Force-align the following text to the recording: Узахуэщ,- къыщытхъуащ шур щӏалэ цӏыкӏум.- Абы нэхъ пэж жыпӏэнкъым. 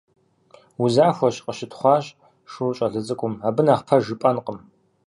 Узахуэщ,- 0.83 1.43
къыщытхъуащ 1.45 2.05
шур 2.51 2.73
щӏалэ 2.77 2.99
цӏыкӏум.- 3.05 3.33
Абы 3.47 3.61
нэхъ 3.65 3.83
пэж 3.87 4.01
жыпӏэнкъым. 4.07 4.57